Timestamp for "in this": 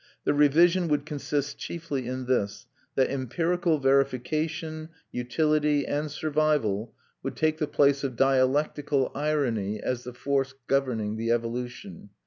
2.07-2.65